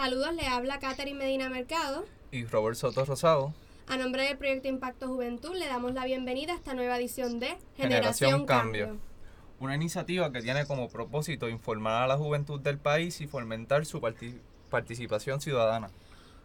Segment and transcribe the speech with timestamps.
[0.00, 2.06] Saludos, le habla Catherine Medina Mercado.
[2.32, 3.52] Y Robert Soto Rosado.
[3.86, 7.58] A nombre del Proyecto Impacto Juventud le damos la bienvenida a esta nueva edición de
[7.76, 8.96] Generación, Cambio.
[9.58, 14.00] Una iniciativa que tiene como propósito informar a la juventud del país y fomentar su
[14.70, 15.90] participación ciudadana.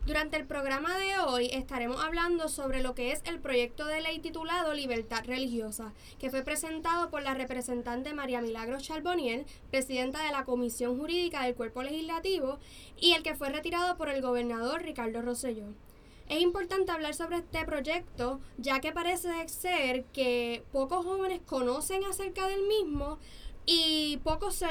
[0.05, 4.19] Durante el programa de hoy estaremos hablando sobre lo que es el proyecto de ley
[4.19, 10.45] titulado Libertad Religiosa, que fue presentado por la representante María Milagro Charboniel, presidenta de la
[10.45, 12.59] Comisión Jurídica del Cuerpo Legislativo,
[12.99, 15.73] y el que fue retirado por el gobernador Ricardo Rosselló.
[16.29, 22.47] Es importante hablar sobre este proyecto, ya que parece ser que pocos jóvenes conocen acerca
[22.47, 23.17] del mismo,
[23.65, 24.67] y pocos se,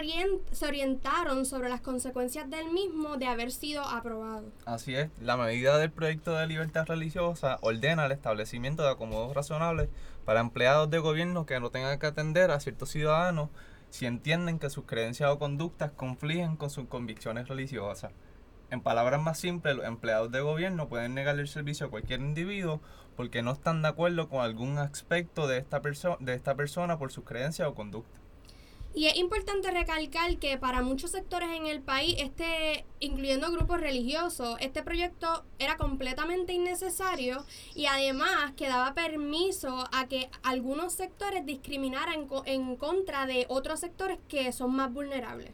[0.67, 4.45] orientaron sobre las consecuencias del mismo de haber sido aprobado.
[4.67, 9.89] Así es, la medida del proyecto de libertad religiosa ordena el establecimiento de acomodos razonables
[10.25, 13.51] para empleados de gobierno que no tengan que atender a ciertos ciudadanos
[13.91, 18.13] si entienden que sus creencias o conductas confligen con sus convicciones religiosas.
[18.71, 22.81] En palabras más simples, los empleados de gobierno pueden negarle el servicio a cualquier individuo
[23.17, 25.81] porque no están de acuerdo con algún aspecto de esta,
[26.19, 28.24] de esta persona por sus creencias o conductas.
[28.97, 34.57] Y es importante recalcar que para muchos sectores en el país, este, incluyendo grupos religiosos,
[34.61, 42.29] este proyecto era completamente innecesario y además que daba permiso a que algunos sectores discriminaran
[42.47, 45.51] en, contra de otros sectores que son más vulnerables.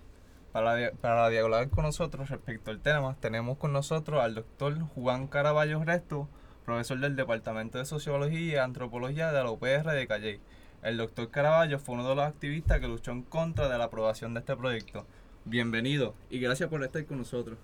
[0.52, 5.82] Para, para dialogar con nosotros respecto al tema, tenemos con nosotros al doctor Juan Caraballo
[5.82, 6.28] Resto,
[6.66, 10.40] profesor del Departamento de Sociología y Antropología de la UPR de Calle
[10.82, 14.32] el doctor Caraballo fue uno de los activistas que luchó en contra de la aprobación
[14.34, 15.06] de este proyecto.
[15.44, 17.58] Bienvenido y gracias por estar con nosotros.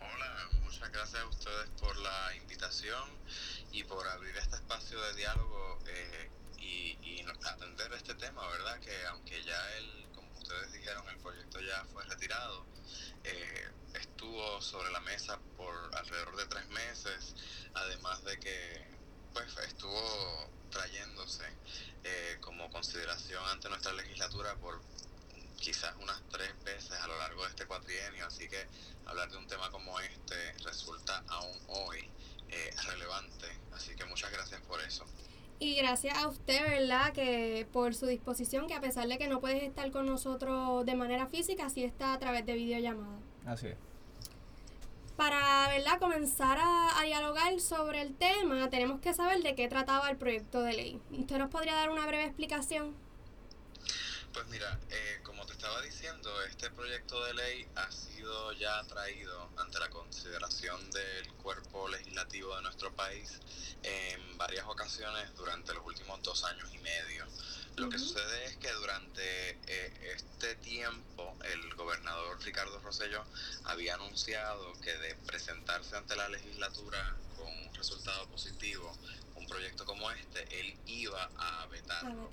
[0.00, 3.08] Hola, muchas gracias a ustedes por la invitación
[3.70, 6.92] y por abrir este espacio de diálogo eh, y,
[7.44, 8.78] atender este tema, ¿verdad?
[8.78, 12.64] Que aunque ya el, como ustedes dijeron, el proyecto ya fue retirado,
[13.24, 17.34] eh, estuvo sobre la mesa por alrededor de tres meses,
[17.74, 19.01] además de que
[19.32, 21.44] pues estuvo trayéndose
[22.04, 24.80] eh, como consideración ante nuestra legislatura por
[25.58, 28.66] quizás unas tres veces a lo largo de este cuatrienio, así que
[29.06, 32.10] hablar de un tema como este resulta aún hoy
[32.48, 35.04] eh, relevante, así que muchas gracias por eso.
[35.60, 37.12] Y gracias a usted, ¿verdad?
[37.12, 40.96] Que por su disposición, que a pesar de que no puedes estar con nosotros de
[40.96, 43.20] manera física, sí está a través de videollamada.
[43.46, 43.76] Así es.
[45.22, 46.00] Para ¿verdad?
[46.00, 50.72] comenzar a, dialogar sobre el tema, tenemos que saber de qué trataba el proyecto de
[50.72, 51.00] ley.
[51.16, 52.96] ¿Usted nos podría dar una breve explicación?
[54.32, 59.50] Pues mira, eh, como te estaba diciendo, este proyecto de ley ha sido ya traído
[59.58, 63.30] ante la consideración del cuerpo legislativo de nuestro país
[63.82, 67.26] en varias ocasiones durante los últimos dos años y medio.
[67.76, 73.24] Lo que sucede es que durante eh, este tiempo el gobernador Ricardo Rosello
[73.64, 78.96] había anunciado que de presentarse ante la legislatura con un resultado positivo,
[79.52, 82.30] proyecto como este, él iba a vetarlo.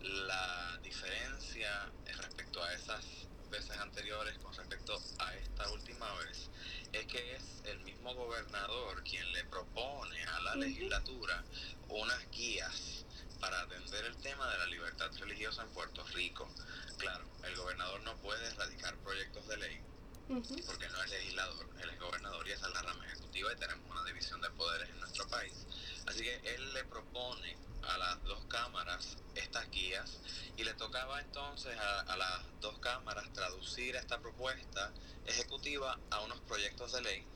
[0.00, 3.04] La diferencia respecto a esas
[3.50, 6.50] veces anteriores con respecto a esta última vez
[6.92, 11.44] es que es el mismo gobernador quien le propone a la legislatura
[11.88, 13.04] unas guías
[13.38, 16.48] para atender el tema de la libertad religiosa en Puerto Rico.
[16.96, 19.82] Claro, el gobernador no puede erradicar proyectos de ley
[20.28, 23.90] porque no es legislador, él es gobernador y esa es la rama ejecutiva y tenemos
[23.90, 25.66] una división de poderes en nuestro país.
[26.06, 30.18] Así que él le propone a las dos cámaras estas guías
[30.56, 34.92] y le tocaba entonces a, a, las dos cámaras traducir esta propuesta
[35.26, 37.26] ejecutiva a unos proyectos de ley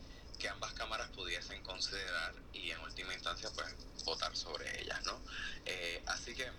[0.40, 5.20] que ambas cámaras pudiesen considerar y en última instancia pues votar sobre ellas, ¿no?
[5.66, 6.50] Eh, así que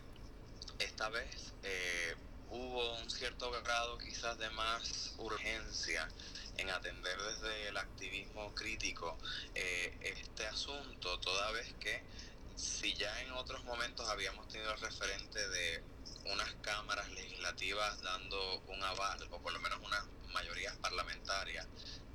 [0.80, 2.16] esta vez eh,
[2.52, 6.08] hubo un cierto grado quizás de más urgencia
[6.58, 9.18] en atender desde el activismo crítico
[9.56, 12.04] eh, este asunto, toda vez que
[12.56, 15.84] si ya en otros momentos habíamos tenido el referente de
[16.26, 20.04] unas cámaras legislativas dando un aval, o por lo menos unas
[20.34, 21.68] mayorías parlamentarias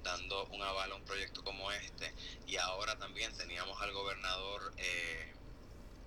[0.03, 2.15] dando un aval a un proyecto como este
[2.47, 5.36] y ahora también teníamos al gobernador eh,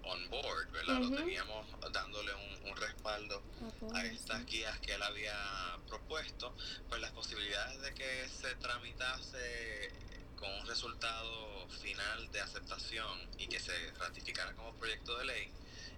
[0.10, 1.00] on board, ¿verdad?
[1.00, 3.44] Lo teníamos dándole un, respaldo
[3.94, 5.36] a estas guías que él había
[5.88, 6.56] propuesto,
[6.88, 9.92] pues las posibilidades de que se tramitase
[10.38, 15.52] con un resultado final de aceptación y que se ratificara como proyecto de ley,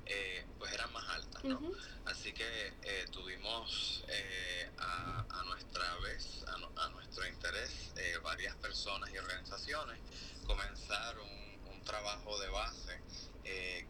[0.08, 1.62] eh, pues eran más altas, ¿no?
[2.06, 7.94] Así que eh, tuvimos eh, a, a, nuestra vez, a, nuestro interés,
[8.24, 10.00] varias personas y organizaciones
[10.48, 11.16] comenzar
[11.82, 13.00] un, trabajo de base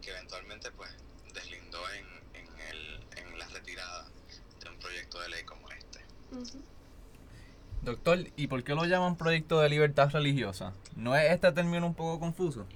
[0.02, 0.90] que eventualmente pues
[1.34, 4.08] deslindó en, en, el, en la retirada
[4.60, 6.04] de un proyecto de ley como este.
[7.82, 10.74] Doctor, ¿y por qué lo llaman proyecto de libertad religiosa?
[10.96, 12.68] ¿No es este término un poco confuso?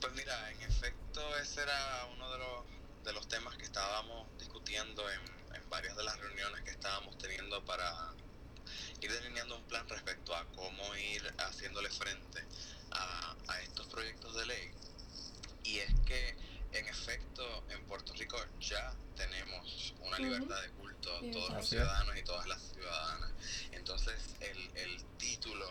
[0.00, 5.02] Pues mira, en efecto ese era uno de los, de los temas que estábamos discutiendo
[5.10, 5.20] en,
[5.54, 8.12] en varias de las reuniones que estábamos teniendo para
[9.00, 12.42] ir delineando un plan respecto a cómo ir haciéndole frente
[12.94, 14.70] a, a estos proyectos de ley.
[15.64, 16.36] Y es que
[16.72, 21.32] en efecto en Puerto Rico ya tenemos una libertad de culto, Bien.
[21.32, 23.32] todos los ciudadanos y todas las ciudadanas.
[23.72, 25.66] Entonces el, el título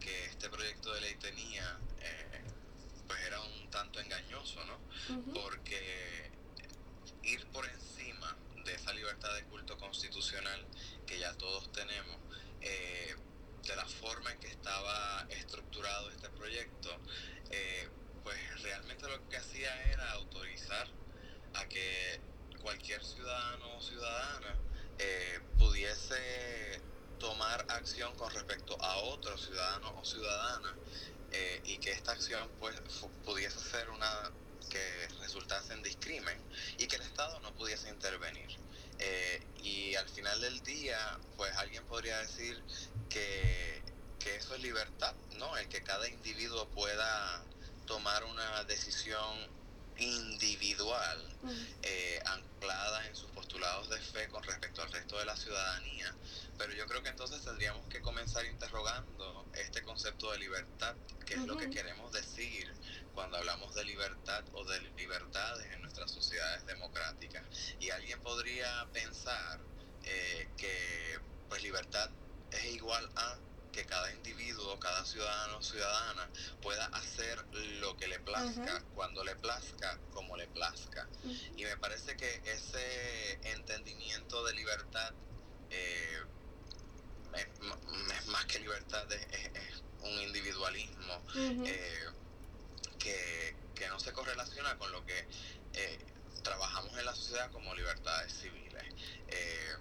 [0.00, 2.44] que este proyecto de ley tenía eh,
[3.06, 4.78] pues era un tanto engañoso, ¿no?
[5.34, 6.30] Porque
[7.22, 10.66] ir por encima de esa libertad de culto constitucional
[11.06, 12.16] que ya todos tenemos,
[12.60, 13.16] eh,
[13.68, 16.88] de la forma en que estaba estructurado este proyecto,
[17.50, 17.86] eh,
[18.24, 20.88] pues realmente lo que hacía era autorizar
[21.52, 22.18] a que
[22.62, 24.56] cualquier ciudadano o ciudadana
[24.98, 26.80] eh, pudiese
[27.18, 30.74] tomar acción con respecto a otro ciudadano o ciudadana
[31.32, 32.74] eh, y que esta acción pues
[33.24, 34.32] pudiese ser una
[34.70, 36.38] que resultase en discrimen
[36.78, 38.48] y que el Estado no pudiese intervenir.
[38.98, 40.98] Eh, y al final del día,
[41.36, 42.64] pues alguien podría decir
[43.08, 43.84] que,
[44.18, 45.56] que eso es libertad, ¿no?
[45.56, 47.48] El que cada individuo pueda
[47.84, 49.56] tomar una decisión
[49.98, 51.52] individual Ujú.
[51.82, 56.16] eh, anclada en sus postulados de fe con respecto al resto de la ciudadanía,
[56.56, 60.96] pero yo creo que entonces tendríamos que comenzar interrogando este concepto de libertad,
[61.26, 62.77] qué es lo que queremos decir
[63.12, 67.46] cuando hablamos de libertad o de libertades en nuestras sociedades democráticas.
[67.78, 69.66] Y alguien podría pensar
[70.02, 71.18] eh, que
[71.48, 72.10] pues libertad
[72.50, 78.18] es igual a que cada individuo, cada ciudadano o ciudadana pueda hacer lo que le
[78.20, 81.10] plazca, cuando le plazca, como le plazca.
[81.56, 85.14] Y me parece que ese entendimiento de libertad
[85.70, 86.18] eh,
[87.34, 91.24] es, más que libertad, es, es- un individualismo
[91.62, 92.04] eh,
[92.98, 95.26] que, que no se correlaciona con lo que
[95.74, 95.98] eh,
[96.42, 98.84] trabajamos en la sociedad como libertades civiles.
[99.28, 99.74] Eh,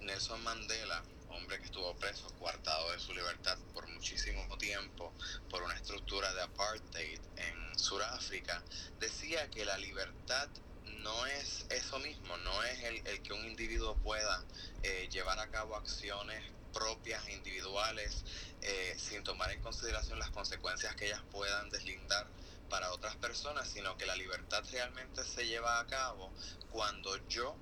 [0.00, 5.12] Nelson Mandela, hombre que estuvo preso, coartado de su libertad por muchísimo tiempo
[5.50, 8.62] por una estructura de apartheid en Sudáfrica,
[9.00, 10.48] decía que la libertad
[11.02, 14.44] no es eso mismo, no es el, el que un individuo pueda
[14.82, 16.42] eh, llevar a cabo acciones
[16.72, 18.24] propias individuales
[18.62, 22.26] eh, sin tomar en consideración las consecuencias que ellas puedan deslindar
[22.68, 26.32] para otras personas, sino que la libertad realmente se lleva a cabo
[26.70, 27.56] cuando yo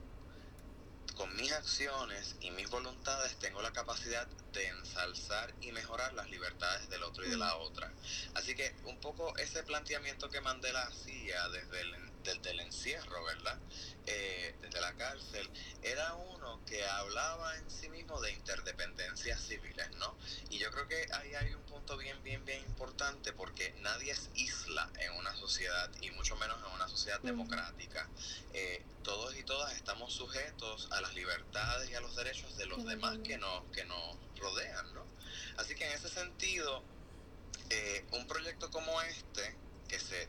[1.17, 6.89] con mis acciones y mis voluntades tengo la capacidad de ensalzar y mejorar las libertades
[6.91, 7.91] del otro y de la otra.
[8.35, 13.59] Así que un poco ese planteamiento que Mandela hacía desde el, desde el encierro, ¿verdad?
[14.07, 15.49] Eh, desde la cárcel,
[15.83, 20.17] era uno que hablaba en sí mismo de interdependencias civiles, ¿no?
[20.51, 24.31] Y yo creo que ahí hay un punto bien, bien, bien importante porque nadie es
[24.35, 28.09] isla en una sociedad y mucho menos en una sociedad democrática.
[28.53, 32.85] Eh, todos y todas estamos sujetos a las libertades y a los derechos de los
[32.85, 35.05] demás que nos, que nos rodean, ¿no?
[35.57, 36.83] Así que en ese sentido,
[37.71, 39.57] eh, un proyecto como este,
[39.89, 40.29] que se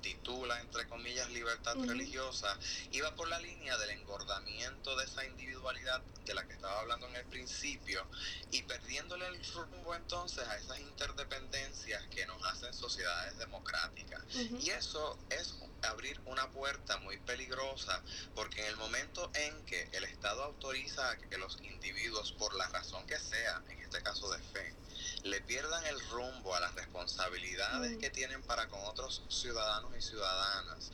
[0.00, 1.86] titula, entre comillas, libertad Ujú.
[1.86, 2.58] religiosa,
[2.90, 7.16] iba por la línea del engordamiento de esa individualidad de la que estaba hablando en
[7.16, 8.08] el principio
[8.50, 14.22] y perdiéndole el rumbo entonces a esas interdependencias que nos hacen sociedades democráticas.
[14.58, 18.02] Y eso es abrir una puerta muy peligrosa
[18.34, 22.68] porque en el momento en que el Estado autoriza a que los individuos, por la
[22.68, 24.76] razón que sea, en este caso de fe,
[25.24, 27.98] le pierdan el rumbo a las responsabilidades Mm.
[28.00, 30.90] que tienen para con otros ciudadanos y ciudadanas,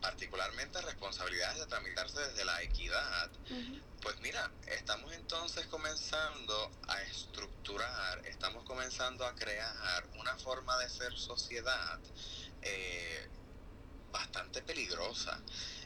[0.00, 3.30] particularmente responsabilidades de tramitarse desde la equidad,
[4.00, 11.12] pues mira, estamos entonces comenzando a estructurar, estamos comenzando a crear una forma de ser
[11.16, 12.00] sociedad
[12.62, 13.30] eh,
[14.10, 15.40] bastante peligrosa.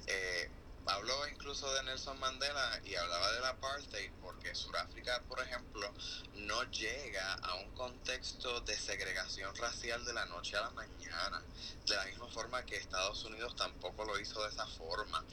[0.07, 0.51] Eh,
[0.87, 5.93] habló incluso de Nelson Mandela y hablaba del apartheid porque Sudáfrica, por ejemplo,
[6.35, 11.43] no llega a un contexto de segregación racial de la noche a la mañana,
[11.87, 15.25] de la misma forma que Estados Unidos tampoco lo hizo de esa forma.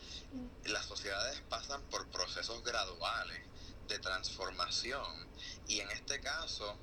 [0.65, 3.41] Las sociedades pasan por procesos graduales
[3.87, 5.27] de transformación
[5.67, 6.77] y en este caso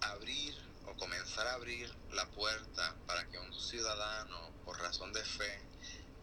[0.00, 5.62] abrir o comenzar a abrir la puerta para que un ciudadano por razón de fe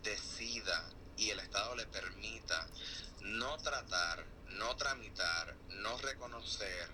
[0.03, 2.67] decida y el Estado le permita
[3.21, 6.89] no tratar, no tramitar, no reconocer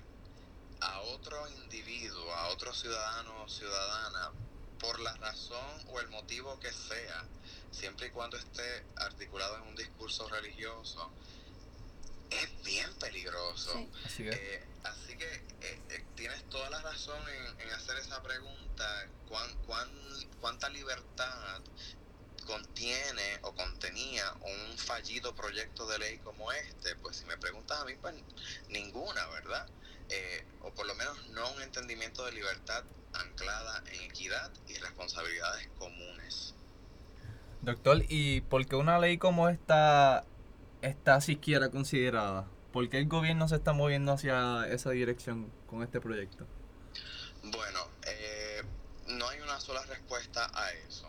[0.81, 4.31] a otro individuo, a otro ciudadano o ciudadana,
[4.79, 7.23] por la razón o el motivo que sea,
[7.71, 11.11] siempre y cuando esté articulado en un discurso religioso,
[12.31, 13.87] es bien peligroso.
[14.05, 17.21] Así, que eh, así que eh, eh, tienes toda la razón
[17.59, 19.07] en, hacer esa pregunta.
[19.27, 19.89] ¿Cuán, cuán,
[20.41, 21.61] ¿Cuánta libertad
[22.45, 26.95] contiene o contenía un fallido proyecto de ley como este?
[26.95, 28.15] Pues si me preguntas a mí, pues
[28.69, 29.67] ninguna, ¿verdad?
[30.61, 32.83] o por lo menos no un entendimiento de libertad
[33.13, 36.53] anclada en equidad y responsabilidades comunes.
[37.61, 40.25] Doctor, ¿y por qué una ley como esta
[40.81, 42.47] está siquiera considerada?
[42.71, 46.45] ¿Por qué el gobierno se está moviendo hacia esa dirección con este proyecto?
[47.43, 48.61] Bueno, eh,
[49.07, 51.07] no hay una sola respuesta a eso.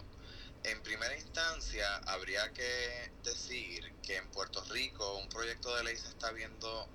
[0.66, 6.08] En primera instancia, habría que decir que en Puerto Rico un proyecto de ley se
[6.08, 6.90] está viendo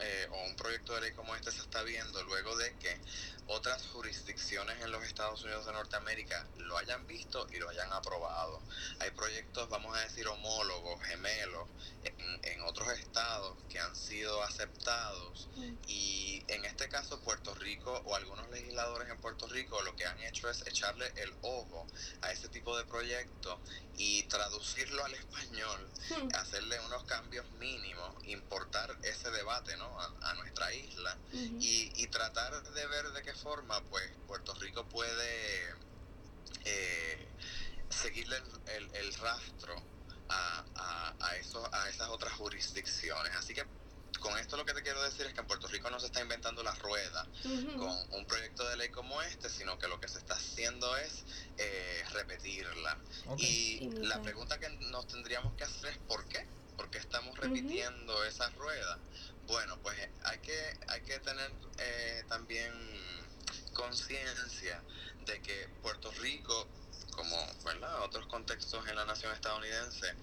[0.00, 3.00] eh, o un proyecto de ley como este se está viendo luego de que
[3.48, 8.60] otras jurisdicciones en los Estados Unidos de Norteamérica lo hayan visto y lo hayan aprobado.
[9.00, 11.68] Hay proyectos, vamos a decir, homólogos, gemelos,
[12.04, 15.74] en, en otros estados que han sido aceptados mm.
[15.88, 20.20] y en este caso Puerto Rico o algunos legisladores en Puerto Rico lo que han
[20.22, 21.86] hecho es echarle el ojo
[22.22, 23.60] a ese tipo de proyecto
[23.98, 26.28] y traducirlo al español, hmm.
[26.34, 29.98] hacerle unos cambios mínimos, importar ese debate ¿no?
[30.00, 35.74] a, nuestra isla y, y, tratar de ver de qué forma pues Puerto Rico puede
[36.64, 37.28] eh,
[37.88, 38.36] seguirle
[38.76, 39.74] el, el, rastro
[40.28, 43.34] a, a, a, eso, a esas otras jurisdicciones.
[43.36, 43.64] Así que
[44.18, 46.20] con esto lo que te quiero decir es que en Puerto Rico no se está
[46.20, 47.26] inventando la rueda
[47.76, 51.24] con un proyecto de ley como este, sino que lo que se está haciendo es
[51.58, 52.98] eh, repetirla.
[53.38, 56.46] Y la pregunta que nos tendríamos que hacer es ¿por qué?
[56.76, 58.98] ¿Por qué estamos repitiendo esa rueda?
[59.46, 62.72] Bueno, pues eh, hay que, hay que tener eh, también
[63.72, 64.82] conciencia
[65.26, 66.68] de que Puerto Rico
[67.16, 68.02] como ¿verdad?
[68.02, 70.14] otros contextos en la nación estadounidense,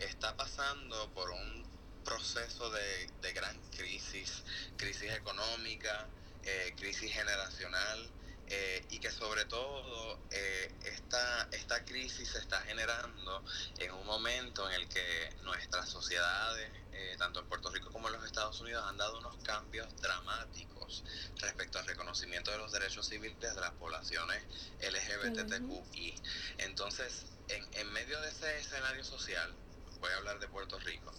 [0.00, 1.64] está pasando por un
[2.04, 4.42] proceso de, de gran crisis,
[4.76, 6.08] crisis económica,
[6.44, 8.10] eh, crisis generacional,
[8.48, 13.44] eh, y que sobre todo eh, esta, esta crisis se está generando
[13.78, 16.70] en un momento en el que nuestras sociedades,
[17.18, 21.04] tanto en Puerto Rico como en los Estados Unidos, han dado unos cambios dramáticos
[21.36, 24.42] respecto al reconocimiento de los derechos civiles de las poblaciones
[24.80, 26.14] LGBTQI.
[26.58, 29.54] Entonces, en, en medio de ese escenario social,
[30.00, 31.12] voy a hablar de Puerto Rico,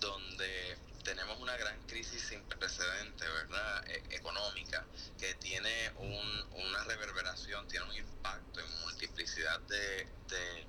[0.00, 3.88] donde tenemos una gran crisis sin precedente, ¿verdad?
[3.88, 4.84] E, económica,
[5.18, 10.08] que tiene una reverberación, tiene un impacto en multiplicidad de,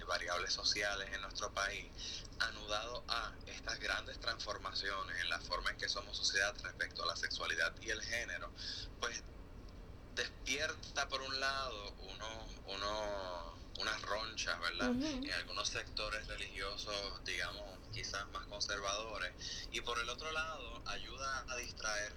[0.07, 1.91] variables sociales en nuestro país,
[2.39, 7.15] anudado a estas grandes transformaciones en la forma en que somos sociedad respecto a la
[7.15, 8.51] sexualidad y el género,
[8.99, 9.23] pues
[10.13, 14.91] despierta por un lado uno, uno unas ronchas, ¿verdad?
[14.91, 19.31] En algunos sectores religiosos, digamos, quizás más conservadores.
[19.71, 22.13] Y por el otro lado, ayuda a distraer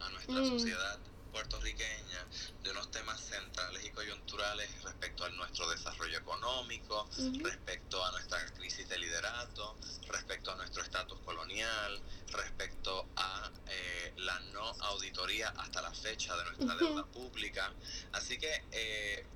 [0.00, 0.48] a nuestra mm.
[0.48, 0.98] sociedad
[1.32, 2.26] puertorriqueña
[2.62, 7.08] de unos temas centrales y coyunturales respecto a nuestro desarrollo económico,
[7.42, 9.76] respecto a nuestra crisis de liderato,
[10.08, 16.44] respecto a nuestro estatus colonial, respecto a eh, la no auditoría hasta la fecha de
[16.44, 17.72] nuestra deuda pública.
[18.12, 19.26] Así que eh,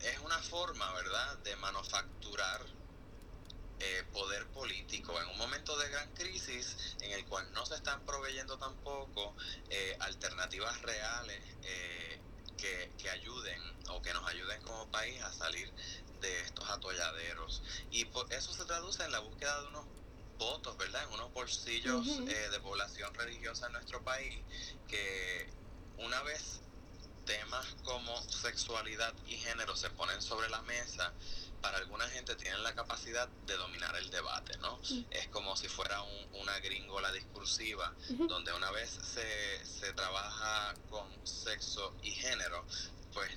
[0.00, 2.60] es una forma, ¿verdad?, de manufacturar
[3.82, 8.04] eh, poder político en un momento de gran crisis en el cual no se están
[8.04, 9.34] proveyendo tampoco
[9.70, 12.22] eh, alternativas reales eh,
[12.58, 15.72] que, que, ayuden o que nos ayuden como país a salir
[16.20, 17.62] de estos atolladeros.
[17.90, 19.86] Y eso se traduce en la búsqueda de unos
[20.36, 21.04] votos, ¿verdad?
[21.04, 24.44] En unos bolsillos de población religiosa en nuestro país
[24.88, 25.54] que
[25.96, 26.60] una vez
[27.30, 31.12] temas como sexualidad y género se ponen sobre la mesa,
[31.62, 34.80] para alguna gente tienen la capacidad de dominar el debate, ¿no?
[35.10, 37.94] Es como si fuera una gringola discursiva,
[38.28, 42.64] donde una vez se, se trabaja con sexo y género,
[43.12, 43.30] pues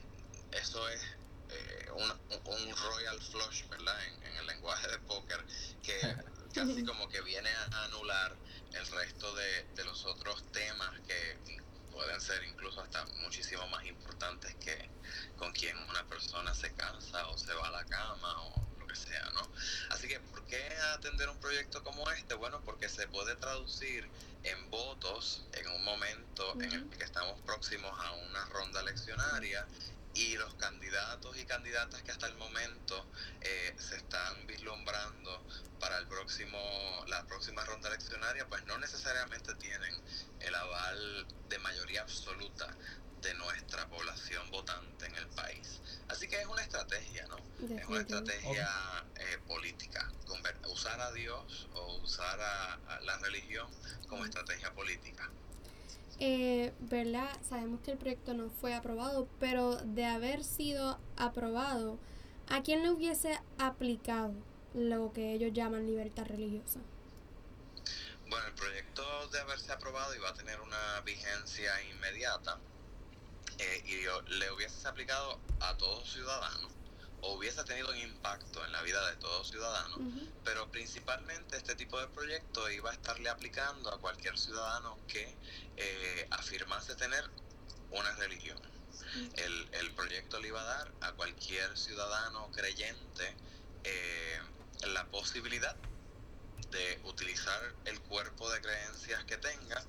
[0.51, 1.01] eso es
[1.49, 3.97] eh, un, royal flush, ¿verdad?
[4.05, 5.45] En, en, el lenguaje de póker,
[5.83, 5.99] que
[6.53, 8.35] casi como que viene a anular
[8.71, 11.61] el resto de, de los otros temas que
[11.93, 14.89] pueden ser incluso hasta muchísimo más importantes que
[15.37, 18.95] con quien una persona se cansa o se va a la cama o lo que
[18.95, 19.47] sea, ¿no?
[19.89, 20.61] Así que, ¿por qué
[20.95, 22.33] atender un proyecto como este?
[22.33, 24.09] Bueno, porque se puede traducir
[24.43, 29.65] en votos en un momento en el que estamos próximos a una ronda eleccionaria
[30.13, 33.07] y los candidatos y candidatas que hasta el momento
[33.41, 35.45] eh, se están vislumbrando
[35.79, 36.59] para el próximo
[37.07, 39.93] la próxima ronda eleccionaria pues no necesariamente tienen
[40.39, 42.67] el aval de mayoría absoluta
[43.23, 45.81] de nuestra población votante en el país.
[46.09, 47.37] Así que es una estrategia, ¿no?
[47.77, 48.69] Es una estrategia
[49.15, 50.11] eh, política,
[50.67, 53.67] usar a Dios o usar a, la religión
[54.07, 55.31] como estrategia política.
[56.19, 57.29] Eh, ¿Verdad?
[57.47, 61.97] Sabemos que el proyecto no fue aprobado, pero de haber sido aprobado,
[62.49, 64.33] ¿a quién le hubiese aplicado
[64.73, 66.79] lo que ellos llaman libertad religiosa?
[68.29, 72.57] Bueno, el proyecto de haberse aprobado iba a tener una vigencia inmediata
[73.59, 76.72] eh, y le hubiese aplicado a todos ciudadanos o
[77.23, 79.99] hubiese tenido un impacto en la vida de todos ciudadanos,
[80.43, 85.37] pero principalmente este tipo de proyecto iba a estarle aplicando a cualquier ciudadano que
[85.77, 87.23] eh, afirmase tener
[87.91, 88.59] una religión.
[89.37, 93.35] el, el, proyecto le iba a dar a cualquier ciudadano creyente
[93.83, 94.39] eh,
[94.87, 95.75] la posibilidad
[96.71, 99.83] de utilizar el cuerpo de creencias que tenga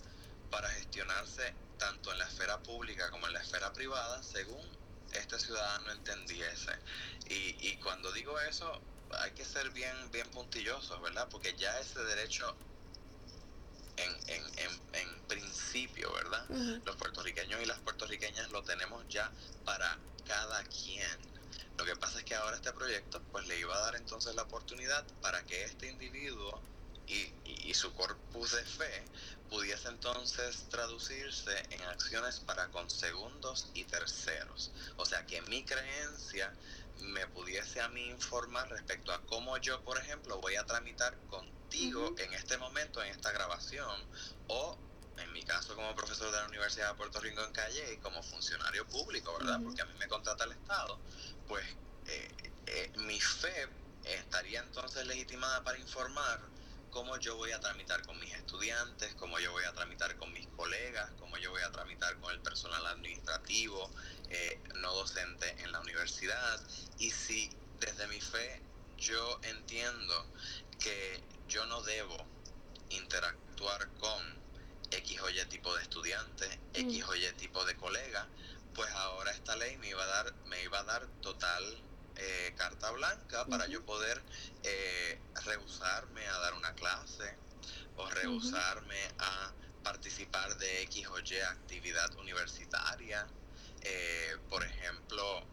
[0.50, 4.73] para gestionarse tanto en la esfera pública como en la esfera privada según
[5.14, 6.72] este ciudadano entendiese.
[7.28, 8.80] Y, y cuando digo eso,
[9.20, 11.28] hay que ser bien, bien puntillosos, ¿verdad?
[11.30, 12.54] Porque ya ese derecho
[13.96, 14.44] en, en,
[14.92, 16.44] en, principio, ¿verdad?
[16.84, 19.30] Los puertorriqueños y las puertorriqueñas lo tenemos ya
[19.64, 21.18] para cada quien.
[21.76, 24.42] Lo que pasa es que ahora este proyecto pues le iba a dar entonces la
[24.42, 26.60] oportunidad para que este individuo
[27.06, 29.04] y, y, su corpus de fe
[29.54, 34.72] pudiese entonces traducirse en acciones para con segundos y terceros.
[34.96, 36.52] O sea, que mi creencia
[36.98, 42.16] me pudiese a mí informar respecto a cómo yo, por ejemplo, voy a tramitar contigo
[42.18, 44.04] en este momento, en esta grabación,
[44.48, 44.76] o
[45.18, 48.24] en mi caso como profesor de la Universidad de Puerto Rico en Calle y como
[48.24, 49.60] funcionario público, ¿verdad?
[49.62, 50.98] Porque a mí me contrata el Estado,
[51.46, 51.64] pues
[52.08, 53.68] eh, eh, mi fe
[54.02, 56.53] estaría entonces legitimada para informar
[56.94, 60.46] cómo yo voy a tramitar con mis estudiantes, cómo yo voy a tramitar con mis
[60.56, 63.90] colegas, cómo yo voy a tramitar con el personal administrativo,
[64.30, 66.60] eh, no docente en la universidad.
[66.98, 68.62] Y si desde mi fe
[68.96, 70.26] yo entiendo
[70.78, 72.16] que yo no debo
[72.90, 74.22] interactuar con
[74.92, 77.08] X o Y tipo de estudiante, X mm.
[77.08, 78.28] o Y tipo de colega,
[78.72, 81.64] pues ahora esta ley me iba a dar, me iba a dar total
[82.16, 84.22] eh, carta blanca para yo poder
[84.62, 87.36] eh, rehusarme a dar una clase
[87.96, 93.26] o rehusarme a participar de X o Y actividad universitaria.
[93.82, 95.46] Eh, por ejemplo,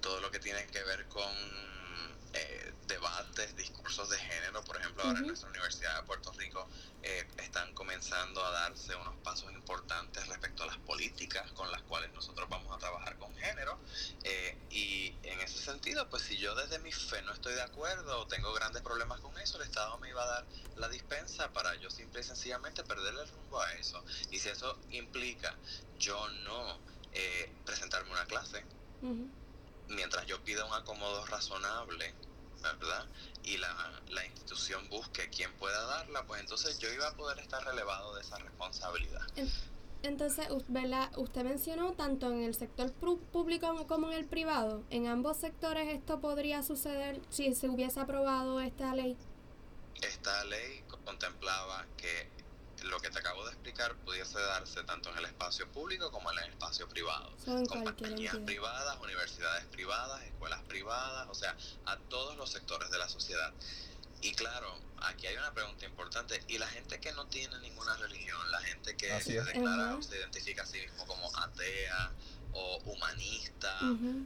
[0.00, 1.32] todo lo que tiene que ver con
[2.36, 4.64] eh, debates, discursos de género.
[4.64, 6.68] Por ejemplo, ahora en nuestra Universidad de Puerto Rico
[7.02, 12.12] eh, están comenzando a darse unos pasos importantes respecto a las políticas con las cuales
[12.12, 13.78] nosotros vamos a trabajar con género.
[14.24, 18.22] Eh, y en ese sentido, pues si yo desde mi fe no estoy de acuerdo
[18.22, 21.76] o tengo grandes problemas con eso, el Estado me iba a dar la dispensa para
[21.76, 24.04] yo simple y sencillamente perder el rumbo a eso.
[24.30, 25.56] Y si eso implica
[25.98, 26.80] yo no
[27.64, 28.64] presentarme una clase,
[29.88, 32.14] mientras yo pida un acomodo razonable,
[32.62, 33.06] ¿verdad?
[33.42, 37.62] Y la, la institución busque quien pueda darla, pues entonces yo iba a poder estar
[37.64, 39.22] relevado de esa responsabilidad.
[40.02, 41.10] Entonces, ¿verdad?
[41.16, 44.82] usted mencionó tanto en el sector público como en el privado.
[44.90, 49.16] ¿En ambos sectores esto podría suceder si se hubiese aprobado esta ley?
[50.02, 52.28] Esta ley contemplaba que
[52.84, 56.38] lo que te acabo de explicar pudiese darse tanto en el espacio público como en
[56.38, 57.34] el espacio privado.
[57.68, 63.52] Compañías privadas, universidades privadas, escuelas privadas, o sea, a todos los sectores de la sociedad.
[64.20, 66.42] Y claro, aquí hay una pregunta importante.
[66.48, 68.50] ¿Y la gente que no tiene ninguna religión?
[68.50, 72.12] La gente que se declara o se identifica a sí mismo como atea
[72.52, 73.78] o humanista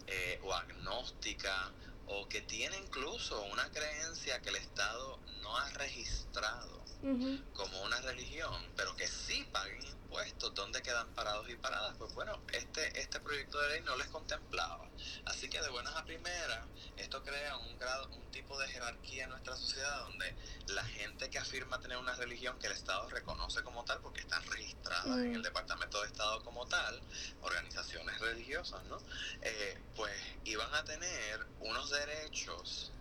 [0.07, 1.73] eh, o agnóstica
[2.07, 8.73] o que tiene incluso una creencia que el Estado no ha registrado como una religión,
[8.77, 11.97] pero que sí paguen impuestos, ¿dónde quedan parados y paradas?
[11.97, 14.89] Pues bueno, este, este proyecto de ley no les contemplaba.
[15.27, 19.31] Así que de buenas a primeras, esto crea un grado, un tipo de jerarquía en
[19.31, 20.35] nuestra sociedad donde
[20.69, 24.45] la gente que afirma tener una religión que el Estado reconoce como tal, porque están
[24.47, 27.01] registradas en el Departamento de Estado como tal,
[27.43, 28.99] organizaciones religiosas, ¿no?
[29.43, 30.13] Eh, pues
[30.45, 32.93] iban a tener unos derechos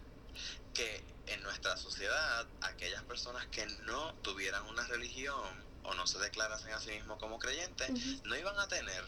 [0.74, 6.74] que en nuestra sociedad aquellas personas que no tuvieran una religión o no se declarasen
[6.74, 7.90] a sí mismos como creyentes,
[8.24, 9.04] no iban a tener.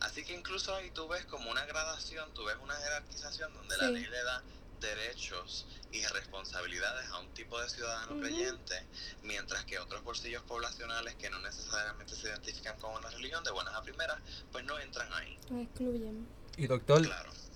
[0.00, 3.90] Así que incluso ahí tú ves como una gradación, tú ves una jerarquización donde la
[3.90, 4.42] ley le da
[4.80, 8.86] derechos y responsabilidades a un tipo de ciudadano creyente,
[9.22, 13.74] mientras que otros bolsillos poblacionales que no necesariamente se identifican con una religión de buenas
[13.74, 14.20] a primeras,
[14.52, 15.38] pues no entran ahí.
[15.62, 16.28] excluyen.
[16.56, 17.02] Y doctor,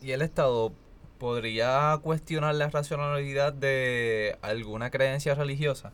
[0.01, 0.73] ¿y el Estado
[1.19, 5.93] ¿podría cuestionar la racionalidad de alguna creencia religiosa?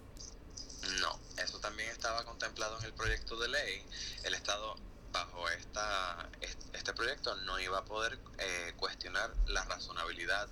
[1.00, 3.86] No, eso también estaba contemplado en el proyecto de ley.
[4.24, 4.76] El Estado
[5.12, 6.28] bajo esta,
[6.72, 10.48] este proyecto no iba a poder eh, cuestionar la razonabilidad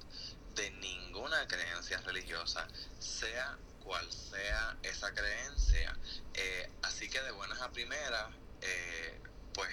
[0.54, 2.66] de ninguna creencia religiosa,
[2.98, 5.96] sea cual sea esa creencia.
[6.34, 8.26] Eh, así que de buenas a primeras,
[8.60, 9.20] eh,
[9.54, 9.68] pues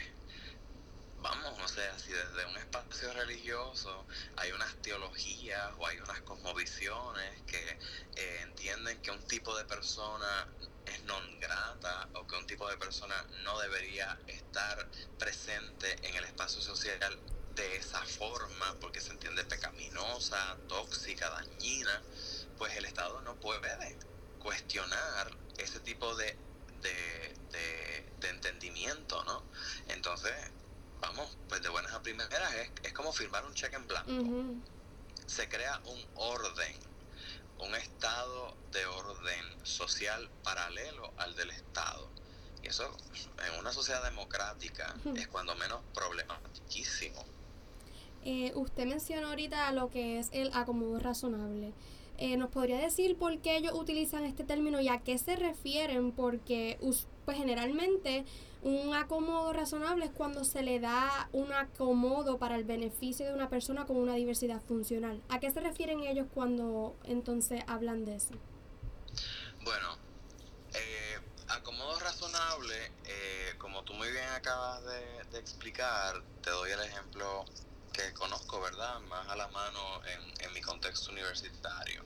[1.21, 7.41] vamos, o sea, si desde un espacio religioso hay unas teologías o hay unas cosmovisiones
[7.43, 7.79] que
[8.15, 10.47] eh, entienden que un tipo de persona
[10.85, 16.23] es non grata o que un tipo de persona no debería estar presente en el
[16.25, 17.19] espacio social
[17.55, 22.03] de esa forma porque se entiende pecaminosa, tóxica, dañina,
[22.57, 23.97] pues el Estado no puede
[24.37, 26.37] cuestionar ese tipo de,
[26.81, 29.45] de, entendimiento, ¿no?
[29.87, 30.33] Entonces,
[31.01, 34.61] vamos, pues de buenas a primeras es, es como firmar un cheque en blanco.
[35.25, 36.75] Se crea un orden,
[37.59, 42.09] un estado de orden social paralelo al del Estado.
[42.63, 42.95] Y eso
[43.47, 46.49] en una sociedad democrática es cuando menos problemático.
[48.25, 51.71] Eh, usted mencionó ahorita lo que es el acomodo razonable.
[52.17, 56.11] Eh, ¿Nos podría decir por qué ellos utilizan este término y a qué se refieren?
[56.11, 56.77] Porque
[57.23, 58.25] pues generalmente
[58.61, 63.49] un acomodo razonable es cuando se le da un acomodo para el beneficio de una
[63.49, 65.21] persona con una diversidad funcional.
[65.29, 68.33] ¿A qué se refieren ellos cuando entonces hablan de eso?
[69.63, 69.97] Bueno,
[70.73, 77.45] eh, acomodo razonable, eh, como tú muy bien acabas de, explicar, te doy el ejemplo
[77.93, 78.99] que conozco, ¿verdad?
[79.01, 82.03] Más a la mano en, en mi contexto universitario.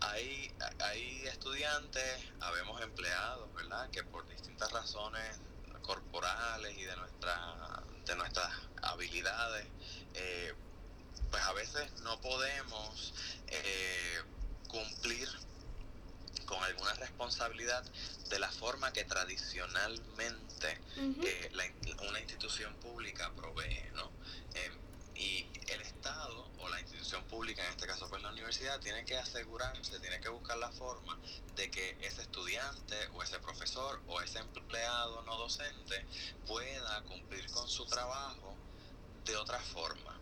[0.00, 3.90] Hay, hay estudiantes, habemos empleados, ¿verdad?
[3.90, 5.38] Que por distintas razones
[5.84, 9.66] corporales y de, nuestra, de nuestras habilidades,
[10.14, 10.54] eh,
[11.30, 13.14] pues a veces no podemos
[13.48, 14.20] eh,
[14.68, 15.28] cumplir
[16.46, 17.84] con alguna responsabilidad
[18.28, 21.72] de la forma que tradicionalmente eh,
[22.08, 24.10] una institución pública provee, ¿no?
[25.14, 26.80] Y el Estado o la
[27.28, 31.18] pública, en este caso pues la universidad, tiene que asegurarse, tiene que buscar la forma
[31.54, 36.06] de que ese estudiante o ese profesor o ese empleado no docente
[36.46, 38.56] pueda cumplir con su trabajo
[39.24, 40.18] de otra forma.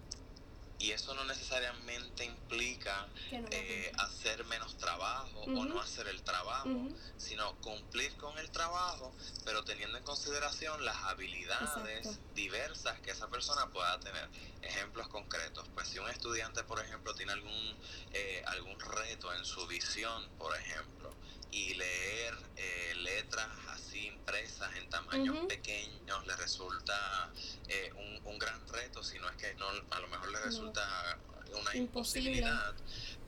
[0.83, 7.55] Y eso no necesariamente implica eh, hacer menos trabajo o no hacer el trabajo, sino
[7.61, 9.14] cumplir con el trabajo,
[9.45, 14.29] pero teniendo en consideración las habilidades diversas que esa persona pueda tener.
[14.61, 17.79] Ejemplos concretos, pues si un estudiante, por ejemplo, tiene algún,
[18.12, 21.14] eh, algún reto en su visión, por ejemplo,
[21.53, 23.49] y leer eh, letras
[23.92, 27.31] así impresas en tamaños pequeños le resulta
[27.68, 31.18] eh, un, un, gran reto, si no es que no, a lo mejor le resulta
[31.61, 32.74] una imposibilidad,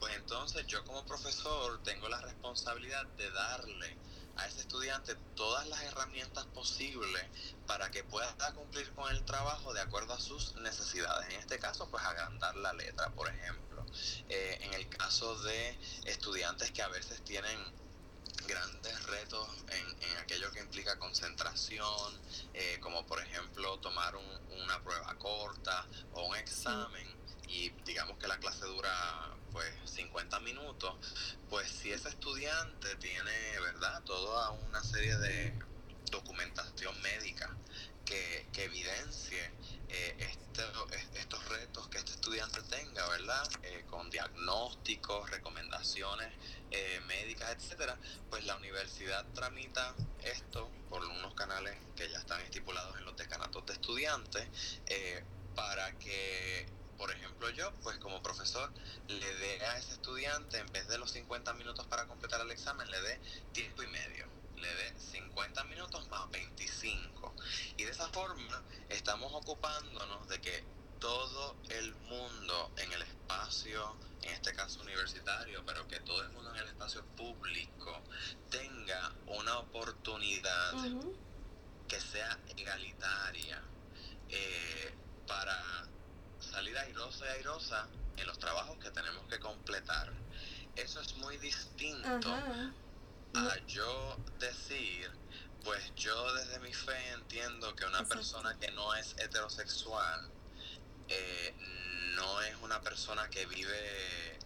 [0.00, 3.98] pues entonces yo como profesor tengo la responsabilidad de darle
[4.37, 7.22] a ese estudiante todas las herramientas posibles
[7.66, 11.29] para que pueda cumplir con el trabajo de acuerdo a sus necesidades.
[11.33, 13.87] En este caso, pues agrandar la letra, por ejemplo.
[14.29, 17.61] Eh, en el caso de estudiantes que a veces tienen
[18.46, 22.20] grandes retos en, en, aquello que implica concentración,
[22.52, 27.07] eh, como por ejemplo tomar una prueba corta o un examen
[27.48, 30.94] y digamos que la clase dura pues 50 minutos,
[31.48, 35.57] pues si ese estudiante tiene, ¿verdad?, toda una serie de
[36.11, 37.57] documentación médica
[38.04, 39.52] que, que evidencie
[39.88, 40.62] eh, este,
[41.18, 43.49] estos retos que este estudiante tenga, ¿verdad?
[43.62, 46.33] Eh, con diagnósticos, recomendaciones
[46.70, 47.99] eh, médicas, etcétera,
[48.31, 53.66] pues la universidad tramita esto por unos canales que ya están estipulados en los decanatos
[53.66, 54.49] de estudiantes
[55.55, 56.66] para que
[56.97, 58.73] por ejemplo yo, pues como profesor,
[59.09, 62.90] le dé a ese estudiante, en vez de los 50 minutos para completar el examen,
[62.90, 63.20] le dé
[63.53, 64.34] tiempo y medio
[64.64, 67.35] le dé 50 minutos más 25.
[67.77, 70.64] Y de esa forma estamos ocupándonos de que
[70.98, 76.50] todo el mundo en el espacio, en este caso universitario, pero que todo el mundo
[76.55, 78.03] en el espacio público
[78.50, 80.72] tenga una oportunidad
[81.88, 83.62] que sea egalitaria
[84.31, 84.94] eh,
[85.27, 85.87] para
[86.40, 90.12] salir airosa y airosa en los trabajos que tenemos que completar.
[90.77, 92.35] Eso es muy distinto
[93.35, 95.11] a yo decir,
[95.64, 100.31] pues yo desde mi fe entiendo que una persona que no es heterosexual
[101.09, 101.55] eh,
[102.14, 104.38] no es una persona que vive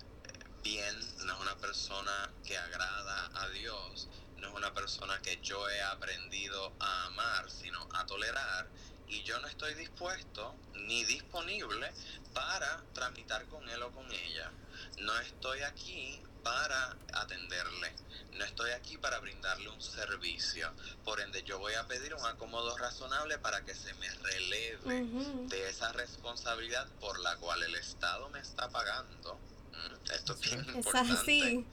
[0.62, 0.94] bien,
[1.26, 5.82] no es una persona que agrada a Dios, no es una persona que yo he
[5.82, 8.70] aprendido a amar, sino a tolerar.
[9.06, 11.92] Y yo no estoy dispuesto ni disponible
[12.32, 14.50] para tramitar con él o con ella.
[14.98, 17.94] No estoy aquí para atenderle.
[18.32, 20.72] No estoy aquí para brindarle un servicio.
[21.04, 25.04] Por ende, yo voy a pedir un acomodo razonable para que se me releve
[25.48, 29.34] de esa responsabilidad por la cual el Estado me está pagando.
[29.72, 31.66] Mm, esto es bien importante.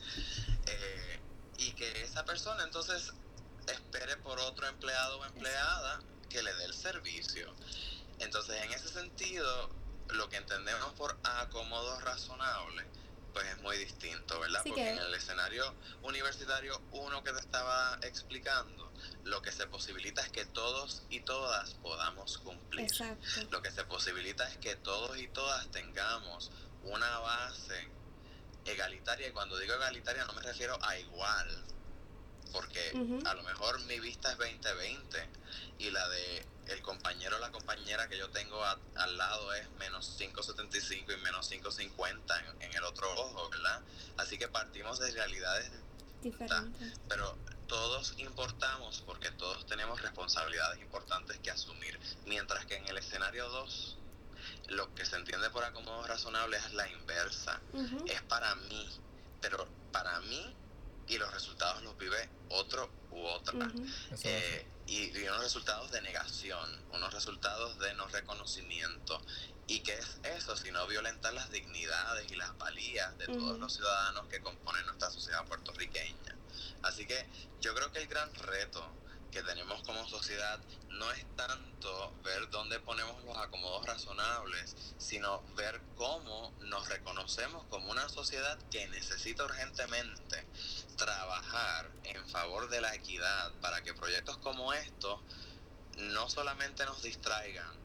[0.67, 1.19] Eh,
[1.58, 3.13] y que esa persona entonces
[3.67, 7.54] espere por otro empleado o empleada que le dé el servicio.
[8.19, 9.69] Entonces, en ese sentido,
[10.10, 12.86] lo que entendemos por acomodo razonable,
[13.36, 14.62] pues es muy distinto, ¿verdad?
[14.65, 18.93] Porque en el escenario universitario, uno que te estaba explicando,
[19.26, 22.89] lo que se posibilita es que todos y todas podamos cumplir.
[23.52, 26.50] Lo que se posibilita es que todos y todas tengamos
[26.84, 27.89] una base
[28.63, 31.65] egalitaria, y cuando digo egalitaria no me refiero a igual,
[32.54, 35.28] porque a lo mejor mi vista es 20-20
[35.80, 40.19] y la de el compañero o la compañera que yo tengo al lado es menos
[40.19, 43.82] 5.75 y menos 5.50 en, en el otro ojo, ¿verdad?
[44.17, 45.71] Así que partimos de realidades
[46.21, 46.99] diferentes.
[47.08, 51.99] Pero todos importamos porque todos tenemos responsabilidades importantes que asumir.
[52.25, 53.97] Mientras que en el escenario 2,
[54.69, 57.60] lo que se entiende por acomodo razonable es la inversa.
[58.08, 58.89] Es para mí,
[59.41, 60.56] pero para mí
[61.08, 63.71] y los resultados los vive otro u otra.
[64.23, 69.21] Eh, y, unos resultados de negación, unos resultados de no reconocimiento.
[69.67, 70.56] ¿Y qué es eso?
[70.56, 75.45] Sino violentar las dignidades y las valías de todos los ciudadanos que componen nuestra sociedad
[75.48, 76.38] puertorriqueña.
[76.84, 77.28] Así que
[77.62, 78.95] yo creo que el gran reto
[79.36, 85.82] que tenemos como sociedad no es tanto ver dónde ponemos los acomodos razonables, sino ver
[85.98, 90.48] cómo nos reconocemos como una sociedad que necesita urgentemente
[90.95, 95.19] trabajar en favor de la equidad para que proyectos como estos
[95.98, 97.76] no solamente nos distraigan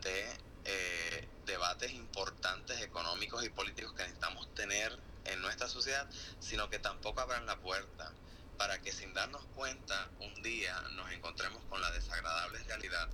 [0.00, 6.78] de eh, debates importantes económicos y políticos que necesitamos tener en nuestra sociedad, sino que
[6.78, 8.10] tampoco abran la puerta
[8.58, 13.08] para que sin darnos cuenta un día nos encontremos con la desagradable realidad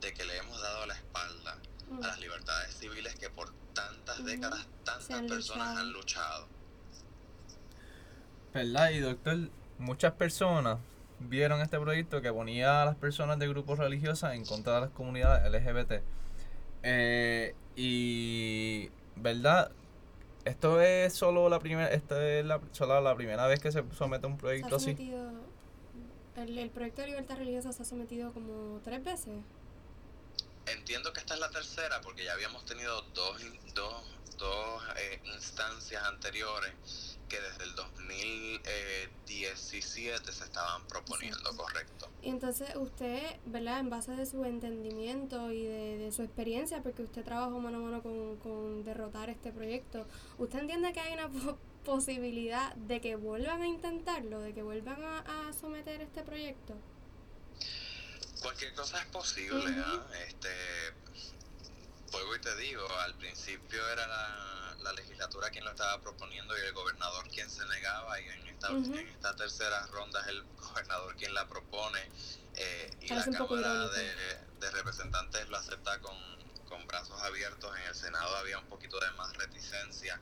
[0.00, 1.58] de que le hemos dado la espalda
[1.90, 2.00] a mm.
[2.00, 6.48] las libertades civiles que por tantas décadas tantas personas han luchado.
[8.54, 8.90] ¿Verdad?
[8.90, 10.78] Y doctor, muchas personas
[11.20, 14.90] vieron este proyecto que ponía a las personas de grupos religiosos en contra de las
[14.90, 16.02] comunidades LGBT.
[16.82, 19.72] Eh, y, ¿verdad?
[20.44, 24.26] Esto es solo la primera, esta es la, solo la primera vez que se somete
[24.26, 24.96] un proyecto así.
[26.36, 29.34] El, el proyecto de libertad religiosa se ha sometido como tres veces.
[30.66, 33.42] Entiendo que esta es la tercera porque ya habíamos tenido dos,
[33.74, 34.04] dos,
[34.38, 42.08] dos eh, instancias anteriores que desde el 2017 se estaban proponiendo, correcto.
[42.22, 43.80] Y entonces usted, ¿verdad?
[43.80, 48.00] En base de su entendimiento y de, su experiencia, porque usted trabajó mano a mano
[48.02, 50.06] con, derrotar este proyecto,
[50.38, 51.28] ¿usted entiende que hay una
[51.84, 56.74] posibilidad de que vuelvan a intentarlo, de que vuelvan a, someter este proyecto?
[58.40, 60.06] Cualquier cosa es posible, ¿ah?
[60.26, 60.48] Este,
[62.10, 66.60] vuelvo y te digo, al principio era la la legislatura quien lo estaba proponiendo y
[66.60, 71.16] el gobernador quien se negaba y en esta, en esta tercera ronda es el gobernador
[71.16, 72.00] quien la propone
[72.54, 76.16] eh, y la Cámara de, Representantes lo acepta con,
[76.68, 77.76] con, brazos abiertos.
[77.76, 80.20] En el Senado había un poquito de más reticencia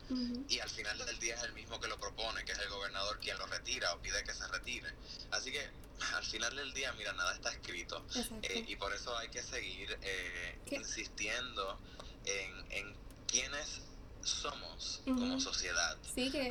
[0.48, 3.18] y al final del día es el mismo que lo propone, que es el gobernador
[3.20, 4.92] quien lo retira o pide que se retire.
[5.30, 5.60] Así que
[6.14, 8.04] al final del día, mira, nada está escrito
[8.42, 11.78] eh, y por eso hay que seguir eh, insistiendo
[12.24, 13.82] en, en quiénes
[14.26, 15.96] somos como sociedad,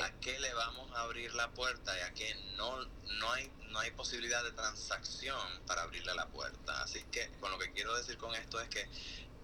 [0.02, 3.78] a qué le vamos a abrir la puerta y a qué no, no, hay, no
[3.78, 6.82] hay posibilidad de transacción para abrirle la puerta.
[6.82, 8.88] Así que con lo que quiero decir con esto es que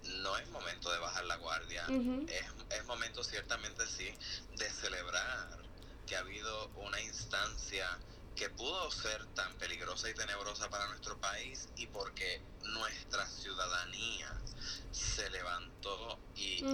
[0.03, 1.85] no es momento de bajar la guardia,
[2.29, 4.13] es, es momento ciertamente sí
[4.51, 5.71] de celebrar
[6.07, 7.87] que ha habido una instancia
[8.35, 14.43] que pudo ser tan peligrosa y tenebrosa para nuestro país y porque nuestra ciudadanía
[14.93, 16.65] se levantó y,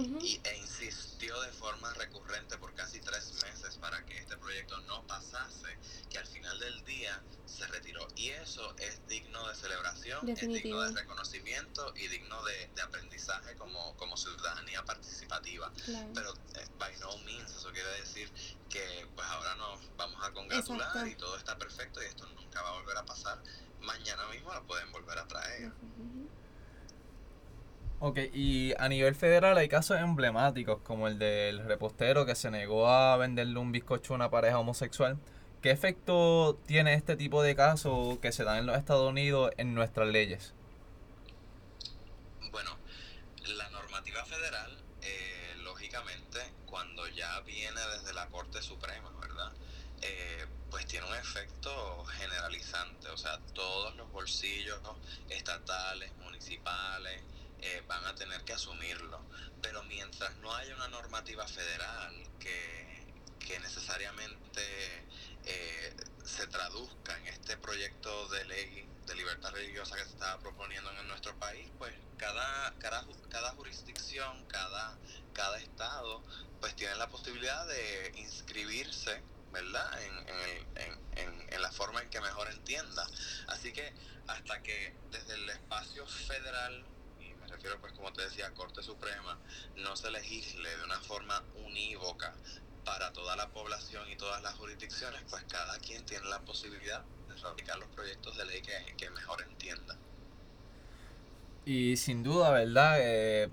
[0.43, 5.77] e insistió de forma recurrente por casi tres meses para que este proyecto no pasase,
[6.09, 8.07] que al final del día se retiró.
[8.15, 13.95] Y eso es digno de celebración, es digno de reconocimiento y digno de, aprendizaje como,
[13.97, 15.71] como ciudadanía participativa.
[16.13, 18.31] Pero eh, by no means eso quiere decir
[18.69, 22.69] que pues ahora nos vamos a congratular y todo está perfecto y esto nunca va
[22.69, 23.41] a volver a pasar.
[23.81, 25.71] Mañana mismo lo pueden volver a traer.
[28.01, 32.87] Ok, y a nivel federal hay casos emblemáticos como el del repostero que se negó
[32.87, 35.17] a venderle un bizcocho a una pareja homosexual.
[35.61, 39.73] ¿Qué efecto tiene este tipo de casos que se dan en los Estados Unidos en
[39.75, 40.53] nuestras leyes?
[42.51, 42.77] Bueno,
[43.57, 49.11] la normativa federal, eh, lógicamente, cuando ya viene desde la Corte Suprema,
[50.79, 54.79] pues tiene un efecto generalizante, o sea, todos los bolsillos
[55.27, 57.21] estatales, municipales,
[57.59, 59.19] eh, van a tener que asumirlo.
[59.61, 63.13] Pero mientras no haya una normativa federal que,
[63.45, 65.05] que necesariamente
[65.43, 70.89] eh, se traduzca en este proyecto de ley de libertad religiosa que se estaba proponiendo
[70.91, 74.97] en nuestro país, pues cada, cada, cada jurisdicción, cada,
[75.33, 76.23] cada estado,
[76.61, 80.01] pues tiene la posibilidad de inscribirse ¿verdad?
[80.03, 80.19] En,
[81.53, 83.05] en, la forma en que mejor entienda.
[83.47, 83.93] Así que
[84.27, 86.85] hasta que desde el espacio federal,
[87.19, 89.37] y me refiero pues como te decía, Corte Suprema,
[89.75, 92.33] no se legisle de una forma unívoca
[92.85, 97.35] para toda la población y todas las jurisdicciones, pues cada quien tiene la posibilidad de
[97.35, 99.97] fabricar los proyectos de ley que, que mejor entienda.
[101.65, 102.95] Y sin duda, ¿verdad?
[102.99, 103.49] Eh,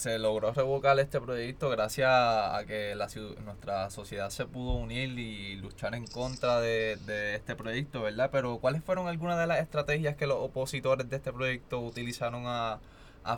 [0.00, 3.06] se logró revocar este proyecto gracias a que la,
[3.44, 8.30] nuestra sociedad se pudo unir y luchar en contra de, este proyecto, ¿verdad?
[8.32, 12.80] Pero ¿cuáles fueron algunas de las estrategias que los opositores de este proyecto utilizaron a,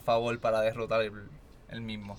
[0.05, 2.17] favor para derrotar el, mismo?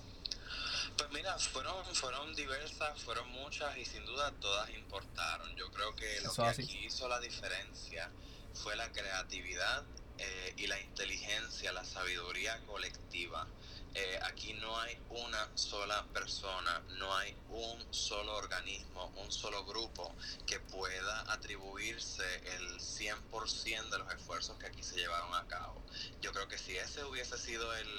[0.98, 5.56] Pues mira, fueron, fueron diversas, fueron muchas y sin duda todas importaron.
[5.56, 8.10] Yo creo que lo que aquí hizo la diferencia
[8.54, 9.84] fue la creatividad
[10.18, 13.48] eh, y la inteligencia, la sabiduría colectiva.
[13.96, 20.16] Eh, aquí no hay una sola persona, no hay un solo organismo, un solo grupo
[20.48, 22.24] que pueda atribuirse
[22.56, 25.84] el 100% de los esfuerzos que aquí se llevaron a cabo.
[26.22, 27.94] Yo creo que si ese hubiese sido el,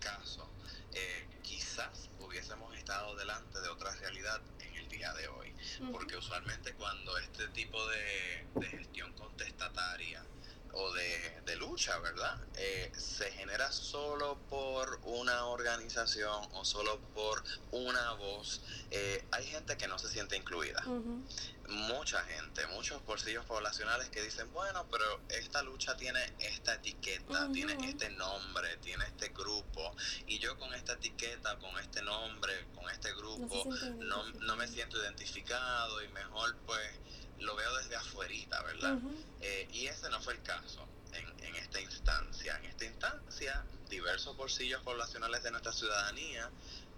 [0.00, 0.48] caso,
[0.92, 5.54] eh, quizás hubiésemos estado delante de otra realidad en el día de hoy.
[5.92, 10.24] Porque usualmente cuando este tipo de, de gestión contestataria
[10.74, 12.38] o de, de lucha, ¿verdad?
[12.56, 18.60] Eh, se genera solo por una organización o solo por una voz.
[18.90, 20.82] Eh, hay gente que no se siente incluida.
[21.66, 27.76] Mucha gente, muchos bolsillos poblacionales que dicen, bueno, pero esta lucha tiene esta etiqueta, tiene
[27.88, 33.14] este nombre, tiene este grupo, y yo con esta etiqueta, con este nombre, con este
[33.14, 33.64] grupo,
[33.98, 36.90] no, no me siento identificado y mejor pues
[37.44, 38.98] lo veo desde afuerita, ¿verdad?
[39.40, 42.58] Eh, y ese no fue el caso en, en, esta instancia.
[42.58, 46.50] En esta instancia, diversos bolsillos poblacionales de nuestra ciudadanía,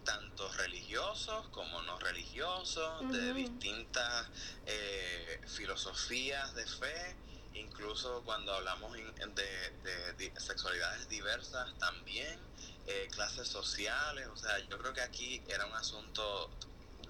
[0.07, 4.27] tanto religiosos como no religiosos, de distintas
[4.65, 7.17] eh, filosofías de fe,
[7.55, 12.39] incluso cuando hablamos de, de, sexualidades diversas también,
[12.87, 16.51] eh, clases sociales, o sea, yo creo que aquí era un asunto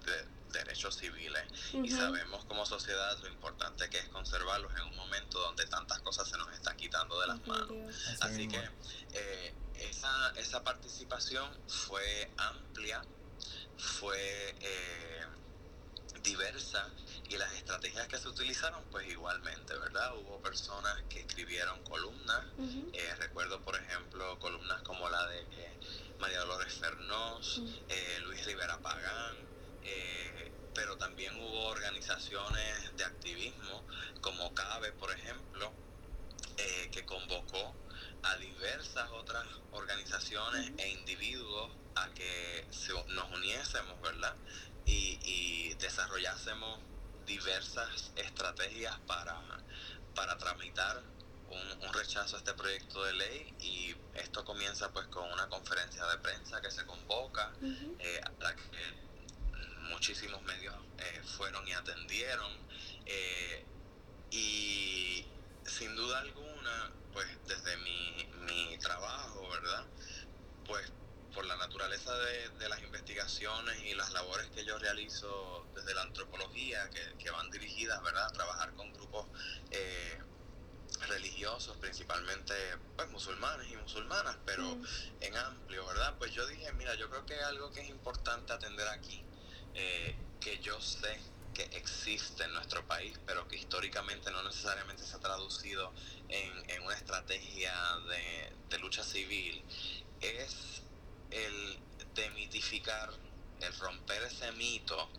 [0.06, 1.44] de, derechos civiles.
[1.72, 6.28] Y sabemos como sociedad lo importante que es conservarlos en un momento donde tantas cosas
[6.28, 7.94] se nos están quitando de las manos.
[8.20, 8.60] Así, que
[9.12, 13.02] eh, esa, esa participación fue amplia,
[13.76, 15.26] fue eh,
[16.22, 16.88] diversa
[17.28, 20.16] y las estrategias que se utilizaron pues igualmente, ¿verdad?
[20.16, 22.44] Hubo personas que escribieron columnas,
[22.92, 25.44] eh, recuerdo por ejemplo columnas como la de
[26.18, 27.62] María Dolores Fernós,
[28.24, 29.36] Luis Rivera Pagán,
[29.86, 33.86] eh, pero también hubo organizaciones de activismo
[34.20, 35.72] como CABE, por ejemplo,
[36.58, 37.74] eh, que convocó
[38.22, 42.66] a diversas otras organizaciones e individuos a que
[43.08, 44.34] nos uniésemos, ¿verdad?
[44.84, 46.80] Y, desarrollásemos
[47.26, 49.38] diversas estrategias para,
[50.14, 51.02] para tramitar
[51.50, 53.54] un, rechazo a este proyecto de ley.
[53.60, 58.56] Y esto comienza pues con una conferencia de prensa que se convoca eh, a la
[58.56, 59.05] que
[59.86, 62.52] muchísimos medios eh, fueron y atendieron.
[63.06, 63.64] Eh,
[64.30, 65.26] y
[65.64, 69.84] sin duda alguna, pues desde mi, mi trabajo, ¿verdad?
[70.66, 70.92] Pues
[71.36, 76.88] por la naturaleza de, las investigaciones y las labores que yo realizo desde la antropología,
[76.90, 79.26] que, van dirigidas, ¿verdad?, a trabajar con grupos
[79.70, 80.18] eh,
[81.08, 82.54] religiosos, principalmente
[82.96, 84.86] pues musulmanes y musulmanas, pero mm.
[85.20, 86.14] en amplio, ¿verdad?
[86.18, 89.22] Pues yo dije, mira, yo creo que algo que es importante atender aquí
[89.78, 91.20] eh, que yo sé
[91.52, 95.92] que existe en nuestro país, pero que históricamente no necesariamente se ha traducido
[96.28, 97.72] en, una estrategia
[98.68, 99.64] de, lucha civil,
[100.20, 100.82] es
[101.30, 101.78] el
[102.14, 103.10] demitificar,
[103.60, 105.10] el romper ese mito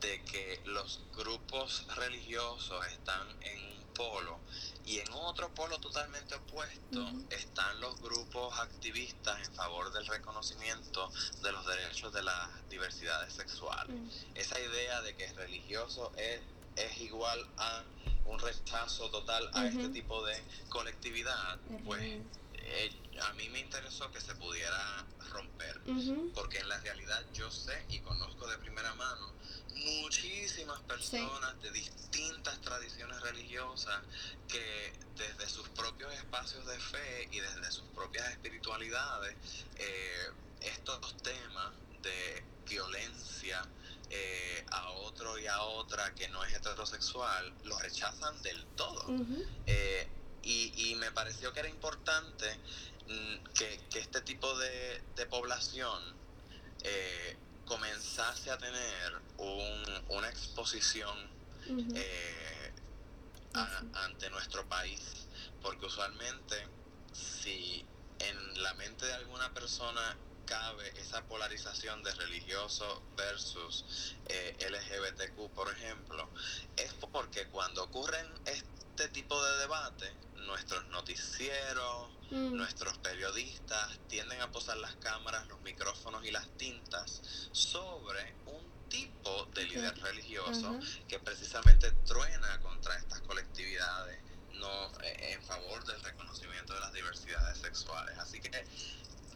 [0.00, 4.38] de que los grupos religiosos están en polo.
[4.84, 11.10] Y en otro polo totalmente opuesto están los grupos activistas en favor del reconocimiento
[11.42, 14.26] de los derechos de las diversidades sexuales.
[14.34, 16.40] Esa idea de que religioso es,
[16.76, 17.84] es igual a
[18.24, 22.22] un rechazo total a este tipo de colectividad, pues
[22.70, 22.90] eh,
[23.22, 25.80] a mí me interesó que se pudiera romper,
[26.34, 29.32] porque en la realidad yo sé y conozco de primera mano
[29.74, 34.00] muchísimas personas de distintas tradiciones religiosas
[34.48, 39.36] que desde sus propios espacios de fe y desde sus propias espiritualidades,
[39.76, 43.66] eh, estos temas de violencia
[44.10, 49.06] eh, a otro y a otra que no es heterosexual, los rechazan del todo.
[49.66, 50.08] Eh,
[50.42, 52.58] y, me pareció que era importante
[53.06, 56.02] mm, que, este tipo de, población
[56.82, 57.36] eh,
[57.66, 59.12] comenzase a tener
[60.08, 61.16] una exposición
[63.94, 65.28] ante nuestro país,
[65.62, 66.56] porque usualmente
[67.12, 67.84] si
[68.18, 70.16] en la mente de alguna persona
[70.46, 76.28] cabe esa polarización de religioso versus eh, LGBTQ, por ejemplo,
[76.76, 80.12] es porque cuando ocurren este tipo de debate,
[80.46, 82.56] nuestros noticieros, mm.
[82.56, 87.22] nuestros periodistas tienden a posar las cámaras, los micrófonos y las tintas
[87.52, 94.20] sobre un tipo de líder religioso que precisamente truena contra estas colectividades
[94.54, 98.18] no eh, en favor del reconocimiento de las diversidades sexuales.
[98.18, 98.50] Así que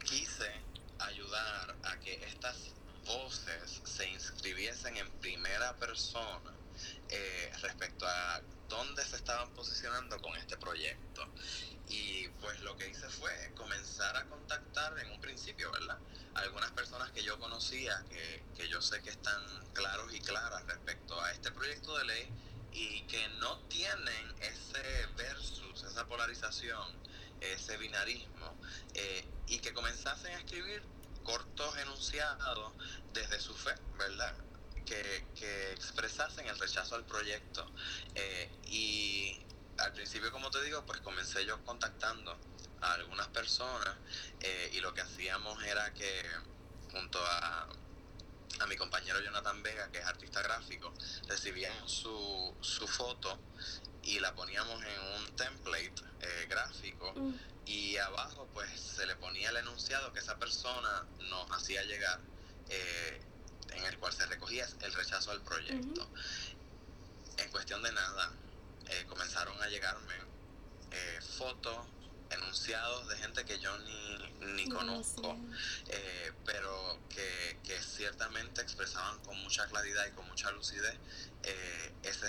[0.03, 0.51] quise
[0.99, 2.73] ayudar a que estas
[3.05, 6.53] voces se inscribiesen en primera persona
[7.09, 11.27] eh, respecto a dónde se estaban posicionando con este proyecto.
[11.87, 15.99] Y pues lo que hice fue comenzar a contactar en un principio, ¿verdad?
[16.33, 19.41] Algunas personas que yo conocía, que, que yo sé que están
[19.73, 22.33] claros y claras respecto a este proyecto de ley
[22.71, 26.93] y que no tienen ese versus, esa polarización,
[27.39, 28.57] ese binarismo,
[28.93, 30.83] eh, y que comenzasen a escribir
[31.23, 32.73] cortos enunciados
[33.13, 34.35] desde su fe, ¿verdad?
[34.85, 37.65] Que, que expresasen el rechazo al proyecto.
[38.13, 39.43] Eh, y
[39.79, 42.37] al principio, como te digo, pues comencé yo contactando
[42.81, 43.95] a algunas personas
[44.41, 46.23] eh, y lo que hacíamos era que
[46.91, 47.67] junto a,
[48.59, 50.93] a mi compañero Jonathan Vega, que es artista gráfico,
[51.27, 53.39] recibíamos su, su foto
[54.03, 57.33] y la poníamos en un template eh, gráfico mm.
[57.65, 62.19] y abajo pues se le ponía el enunciado que esa persona nos hacía llegar
[62.69, 63.21] eh,
[63.75, 66.09] en el cual se recogía el rechazo al proyecto.
[67.37, 68.31] En cuestión de nada,
[68.89, 70.13] eh, comenzaron a llegarme
[71.37, 71.85] fotos,
[72.29, 75.37] enunciados de gente que yo ni, ni conozco,
[76.45, 80.95] pero que, que, ciertamente expresaban con mucha claridad y con mucha lucidez
[81.43, 82.27] eh, ese,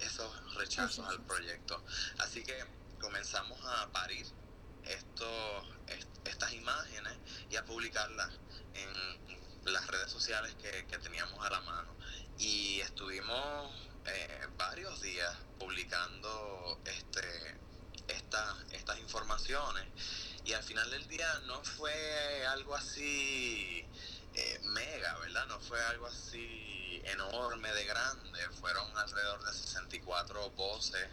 [0.00, 1.82] esos rechazos al proyecto.
[2.18, 2.54] Así que
[3.00, 4.26] comenzamos a parir
[4.84, 5.66] estos,
[6.24, 7.14] estas imágenes
[7.50, 8.30] y a publicarlas
[8.74, 11.94] en las redes sociales que, teníamos a la mano.
[12.38, 13.70] Y estuvimos
[14.06, 17.56] eh, varios días publicando este,
[18.08, 19.86] estas informaciones
[20.44, 23.86] y al final del día no fue algo así
[24.34, 25.46] eh, mega, ¿verdad?
[25.46, 31.08] No fue algo así enorme de grande, fueron alrededor de 64 voces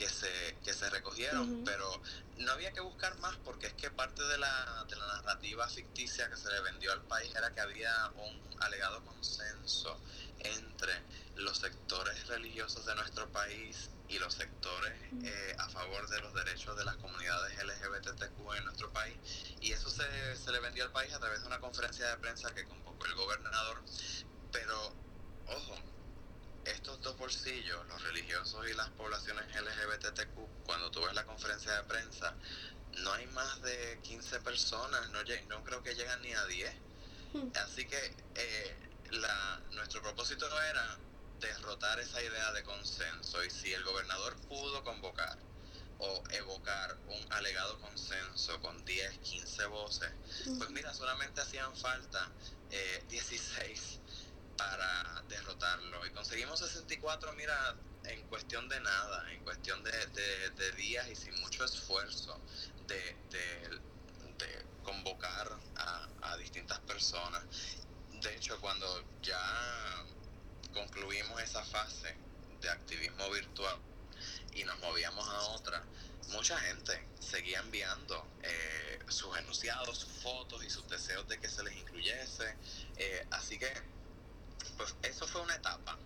[0.00, 2.00] que se, que se recogieron, pero
[2.38, 6.26] no había que buscar más porque es que parte de la, de la narrativa ficticia
[6.30, 10.00] que se le vendió al país era que había un alegado consenso
[10.38, 10.94] entre
[11.34, 16.74] los sectores religiosos de nuestro país y los sectores eh, a favor de los derechos
[16.78, 19.18] de las comunidades LGBTQ en nuestro país.
[19.60, 22.54] Y eso se, se le vendió al país a través de una conferencia de prensa
[22.54, 23.84] que convocó el gobernador.
[24.50, 24.96] Pero,
[25.44, 25.89] ojo,
[26.70, 31.82] estos dos bolsillos, los religiosos y las poblaciones LGBTQ, cuando tú ves la conferencia de
[31.84, 32.34] prensa,
[32.98, 36.74] no hay más de 15 personas, no, no creo que llegan ni a 10.
[37.32, 37.48] Hmm.
[37.64, 38.76] Así que eh,
[39.10, 40.98] la, nuestro propósito era
[41.40, 45.38] derrotar esa idea de consenso y si el gobernador pudo convocar
[45.98, 50.10] o evocar un alegado consenso con 10, 15 voces,
[50.58, 52.30] pues mira, solamente hacían falta
[53.08, 54.00] 16 eh,
[54.60, 56.06] para derrotarlo.
[56.06, 59.90] Y conseguimos 64, mira, en cuestión de nada, en cuestión de,
[60.76, 62.38] días y sin mucho esfuerzo
[62.86, 63.80] de,
[64.82, 67.42] convocar a, a distintas personas.
[68.22, 68.86] De hecho, cuando
[69.22, 70.04] ya
[70.72, 72.16] concluimos esa fase
[72.60, 73.76] de activismo virtual
[74.54, 75.84] y nos movíamos a otra,
[76.28, 81.62] mucha gente seguía enviando eh, sus enunciados, sus fotos y sus deseos de que se
[81.62, 82.56] les incluyese.
[82.96, 83.72] Eh, así que,
[84.76, 85.98] pues eso fue una etapa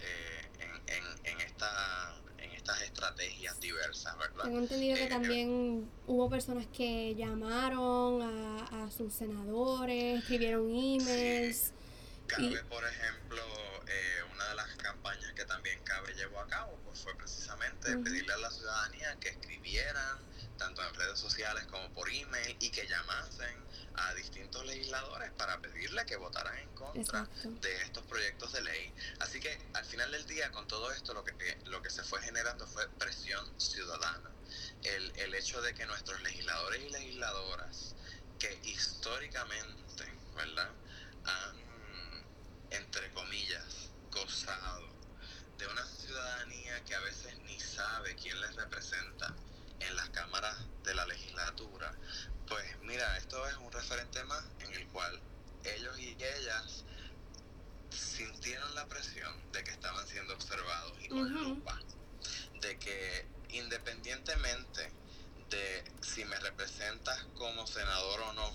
[0.00, 0.48] eh,
[0.86, 4.44] en, en, esta, en estas estrategias diversas, ¿verdad?
[4.44, 11.72] Tengo entendido que también hubo personas que llamaron a, a sus senadores, escribieron emails.
[12.26, 13.42] Cabe, por ejemplo,
[13.86, 18.32] eh, una de las campañas que también Cabe llevó a cabo pues fue precisamente pedirle
[18.32, 20.18] a la ciudadanía que escribieran
[20.58, 23.56] tanto en redes sociales como por email, y que llamasen
[23.94, 28.92] a distintos legisladores para pedirle que votaran en contra de estos proyectos de ley.
[29.20, 31.32] Así que al final del día, con todo esto, lo que,
[31.64, 34.30] lo que se fue generando fue presión ciudadana.
[34.82, 37.94] El, el hecho de que nuestros legisladores y legisladoras,
[38.38, 40.04] que históricamente,
[40.36, 40.70] ¿verdad?,
[41.24, 41.56] han,
[42.70, 43.81] entre comillas,
[44.12, 44.88] gozado
[45.58, 49.34] de una ciudadanía que a veces ni sabe quién les representa
[49.80, 51.92] en las cámaras de la legislatura,
[52.46, 55.20] pues mira, esto es un referente más en el cual
[55.64, 56.84] ellos y ellas
[57.90, 61.78] sintieron la presión de que estaban siendo observados y con lupa,
[62.60, 64.92] de que independientemente
[65.50, 68.50] de si me representas como senador o no,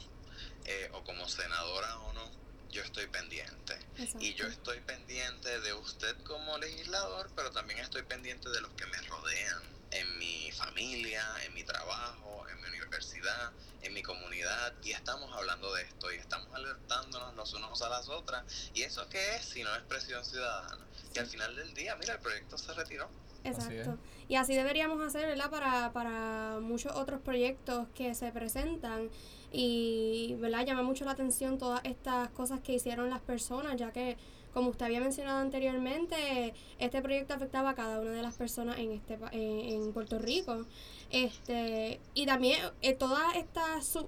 [0.66, 3.78] eh, o como senadora o no, yo estoy pendiente.
[4.20, 8.86] Y yo estoy pendiente de usted como legislador, pero también estoy pendiente de los que
[8.86, 9.62] me rodean
[9.92, 13.52] en mi familia, en mi trabajo, en mi universidad,
[13.82, 18.10] en mi comunidad y estamos hablando de esto y estamos alertándonos los unos a las
[18.10, 18.44] otras.
[18.74, 20.86] ¿Y eso qué es si no es presión ciudadana?
[21.14, 23.10] Y al final del día, mira, el proyecto se retiró.
[23.50, 23.98] Exacto.
[24.28, 25.50] y así deberíamos hacer, ¿verdad?
[25.50, 29.10] Para, para muchos otros proyectos que se presentan
[29.52, 30.66] y, ¿verdad?
[30.66, 34.18] Llama mucho la atención todas estas cosas que hicieron las personas, ya que
[34.54, 38.92] como usted había mencionado anteriormente, este proyecto afectaba a cada una de las personas en
[38.92, 40.66] este en, Puerto Rico.
[41.12, 44.00] Este, y también eh, todas estas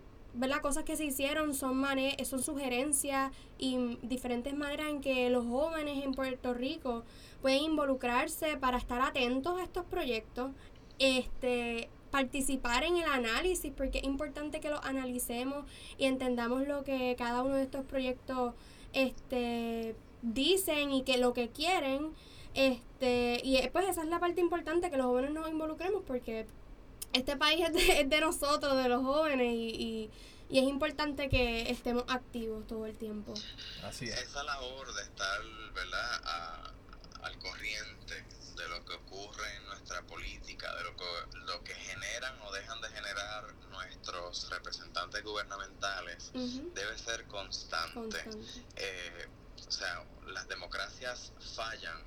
[0.61, 1.83] cosas que se hicieron son
[2.23, 7.03] son sugerencias y diferentes maneras en que los jóvenes en Puerto Rico
[7.41, 10.51] pueden involucrarse para estar atentos a estos proyectos,
[10.99, 15.65] este participar en el análisis, porque es importante que lo analicemos
[15.97, 18.55] y entendamos lo que cada uno de estos proyectos
[18.93, 22.13] este dicen y que lo que quieren.
[22.55, 26.47] Este, y pues esa es la parte importante, que los jóvenes nos involucremos porque
[27.13, 30.11] este país es de, es de nosotros, de los jóvenes, y,
[30.49, 33.33] y, es importante que estemos activos todo el tiempo.
[33.83, 34.19] Así es.
[34.19, 35.41] Esa labor de estar,
[35.73, 36.73] ¿verdad?,
[37.21, 41.05] al corriente de lo que ocurre en nuestra política, de lo que,
[41.39, 47.93] lo que generan o dejan de generar nuestros representantes gubernamentales, debe ser constante.
[47.93, 48.37] constante.
[48.75, 49.27] Eh,
[49.67, 52.03] o sea, las democracias fallan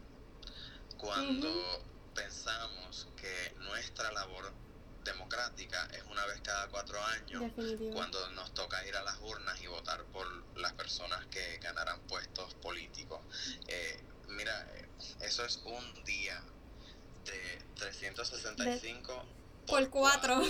[0.99, 1.49] cuando
[2.15, 4.53] pensamos que nuestra labor
[5.05, 7.43] democrática es una vez cada cuatro años
[7.93, 10.27] cuando nos toca ir a las urnas y votar por
[10.57, 13.21] las personas que ganarán puestos políticos.
[13.69, 14.67] Eh, mira,
[15.21, 16.43] eso es un día
[17.25, 19.25] de 365
[19.67, 20.43] por, cuatro.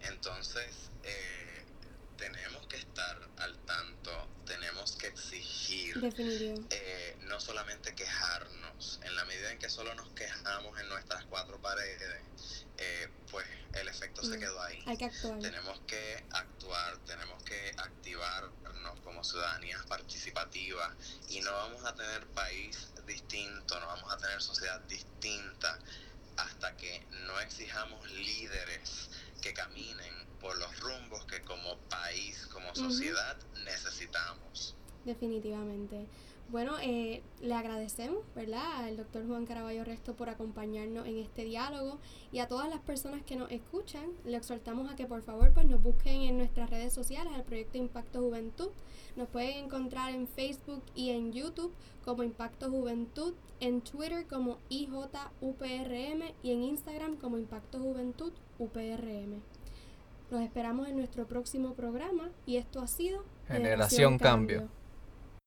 [0.00, 1.47] Entonces, eh,
[2.18, 5.96] tenemos que estar al tanto, tenemos que exigir,
[6.70, 11.60] eh, no solamente quejarnos, en la medida en que solo nos quejamos en nuestras cuatro
[11.62, 14.82] paredes, eh, pues el efecto se mm, quedó ahí.
[14.86, 15.38] Hay que actuar.
[15.40, 20.94] Tenemos que actuar, tenemos que activarnos como ciudadanías participativas
[21.28, 25.78] y no vamos a tener país distinto, no vamos a tener sociedad distinta
[26.36, 29.10] hasta que no exijamos líderes
[29.40, 34.74] que caminen por los rumbos que como país, como sociedad necesitamos.
[35.04, 36.06] Definitivamente.
[36.50, 41.98] Bueno, eh, le agradecemos, ¿verdad?, al doctor Juan Caraballo Resto por acompañarnos en este diálogo
[42.32, 45.66] y a todas las personas que nos escuchan, le exhortamos a que por favor pues
[45.66, 48.70] nos busquen en nuestras redes sociales al proyecto Impacto Juventud.
[49.14, 56.32] Nos pueden encontrar en Facebook y en YouTube como Impacto Juventud, en Twitter como IJUPRM
[56.42, 59.42] y en Instagram como Impacto Juventud UPRM.
[60.30, 64.68] Los esperamos en nuestro próximo programa y esto ha sido Generación, Cambio.